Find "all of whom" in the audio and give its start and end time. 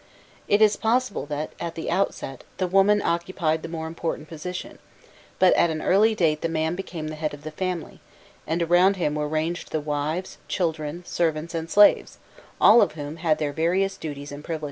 12.59-13.17